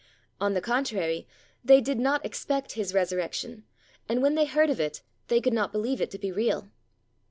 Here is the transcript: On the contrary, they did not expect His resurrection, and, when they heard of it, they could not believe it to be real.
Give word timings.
On 0.39 0.55
the 0.55 0.61
contrary, 0.61 1.27
they 1.63 1.79
did 1.79 1.99
not 1.99 2.25
expect 2.25 2.71
His 2.71 2.91
resurrection, 2.95 3.65
and, 4.09 4.19
when 4.19 4.33
they 4.33 4.45
heard 4.45 4.71
of 4.71 4.79
it, 4.79 5.03
they 5.27 5.39
could 5.39 5.53
not 5.53 5.71
believe 5.71 6.01
it 6.01 6.09
to 6.09 6.17
be 6.17 6.31
real. 6.31 6.69